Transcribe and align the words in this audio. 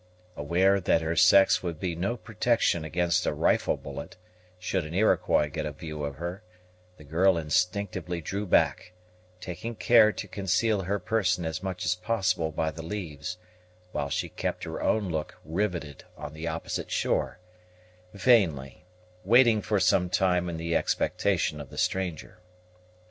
Aware 0.35 0.79
that 0.81 1.03
her 1.03 1.15
sex 1.15 1.61
would 1.61 1.79
be 1.79 1.95
no 1.95 2.17
protection 2.17 2.83
against 2.83 3.27
a 3.27 3.33
rifle 3.35 3.77
bullet, 3.77 4.17
should 4.57 4.83
an 4.83 4.95
Iroquois 4.95 5.47
get 5.47 5.67
a 5.67 5.71
view 5.71 6.03
of 6.05 6.15
her, 6.15 6.41
the 6.97 7.03
girl 7.03 7.37
instinctively 7.37 8.19
drew 8.19 8.47
back, 8.47 8.93
taking 9.39 9.75
care 9.75 10.11
to 10.11 10.27
conceal 10.27 10.81
her 10.81 10.97
person 10.97 11.45
as 11.45 11.61
much 11.61 11.85
as 11.85 11.93
possible 11.93 12.51
by 12.51 12.71
the 12.71 12.81
leaves, 12.81 13.37
while 13.91 14.09
she 14.09 14.27
kept 14.29 14.63
her 14.63 14.81
own 14.81 15.07
look 15.09 15.35
riveted 15.45 16.03
on 16.17 16.33
the 16.33 16.47
opposite 16.47 16.89
shore, 16.89 17.37
vainly 18.11 18.87
waiting 19.23 19.61
for 19.61 19.79
some 19.79 20.09
time 20.09 20.49
in 20.49 20.57
the 20.57 20.75
expectation 20.75 21.61
of 21.61 21.69
the 21.69 21.77
stranger. 21.77 22.39